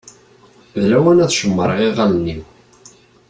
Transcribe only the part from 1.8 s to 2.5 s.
iɣallen-iw.